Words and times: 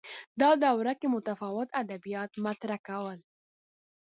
دا 0.41 0.49
دوره 0.63 0.93
کې 0.99 1.07
متفاوت 1.15 1.67
ادبیات 1.81 2.31
مطرح 2.45 2.77
کول 2.87 3.19